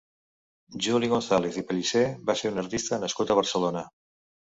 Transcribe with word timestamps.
Juli 0.85 1.09
González 1.11 1.59
i 1.61 1.63
Pellicer 1.71 2.01
va 2.31 2.35
ser 2.39 2.53
un 2.53 2.57
artista 2.63 2.99
nascut 3.05 3.35
a 3.35 3.37
Barcelona. 3.41 3.85